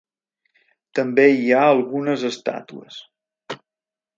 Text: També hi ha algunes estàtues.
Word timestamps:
També 0.99 1.25
hi 1.33 1.53
ha 1.57 1.61
algunes 1.75 2.25
estàtues. 2.31 2.99